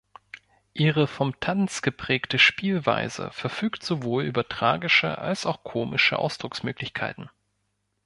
Ihre 0.73 1.05
vom 1.05 1.39
Tanz 1.39 1.83
geprägte 1.83 2.39
Spielweise 2.39 3.29
verfügt 3.31 3.83
sowohl 3.83 4.23
über 4.23 4.47
tragische 4.49 5.19
als 5.19 5.45
auch 5.45 5.63
komische 5.63 6.17
Ausdrucksmöglichkeiten. 6.17 7.29